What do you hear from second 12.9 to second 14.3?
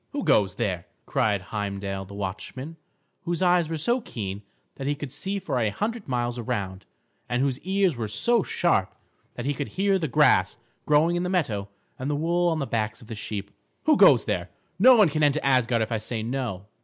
of the sheep. "Who goes